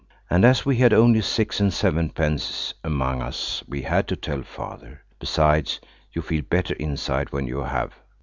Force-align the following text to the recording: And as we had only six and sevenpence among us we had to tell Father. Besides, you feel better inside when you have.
And 0.31 0.43
as 0.43 0.65
we 0.65 0.77
had 0.77 0.93
only 0.93 1.21
six 1.21 1.59
and 1.59 1.71
sevenpence 1.71 2.73
among 2.83 3.21
us 3.21 3.63
we 3.67 3.83
had 3.83 4.07
to 4.07 4.15
tell 4.15 4.41
Father. 4.41 5.03
Besides, 5.19 5.79
you 6.11 6.23
feel 6.23 6.41
better 6.41 6.73
inside 6.73 7.31
when 7.31 7.45
you 7.45 7.59
have. 7.59 7.93